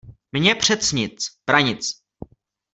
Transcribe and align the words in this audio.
Mně 0.31 0.55
přec 0.55 0.91
nic, 0.91 1.25
pranic!... 1.45 2.01